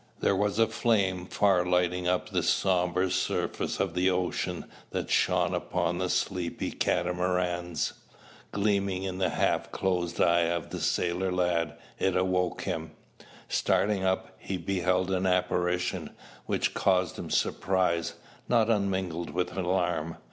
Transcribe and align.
There 0.19 0.35
was 0.35 0.57
a 0.57 0.65
flame 0.65 1.27
far 1.27 1.63
lighting 1.63 2.07
up 2.07 2.29
the 2.29 2.41
sombre 2.41 3.11
surface 3.11 3.79
of 3.79 3.93
the 3.93 4.09
ocean 4.09 4.65
that 4.89 5.11
shone 5.11 5.53
upon 5.53 5.99
the 5.99 6.09
sleepy 6.09 6.71
Catamarans. 6.71 7.93
Gleaming 8.51 9.03
in 9.03 9.19
the 9.19 9.29
half 9.29 9.71
closed 9.71 10.19
eye 10.19 10.49
of 10.49 10.71
the 10.71 10.79
sailor 10.79 11.31
lad, 11.31 11.73
it 11.99 12.15
awoke 12.15 12.63
him. 12.63 12.93
Starting 13.47 14.03
up, 14.03 14.35
he 14.39 14.57
beheld 14.57 15.11
an 15.11 15.27
apparition, 15.27 16.09
which 16.47 16.73
caused 16.73 17.19
him 17.19 17.29
surprise, 17.29 18.15
not 18.49 18.71
unmingled 18.71 19.29
with 19.29 19.55
alarm. 19.55 20.17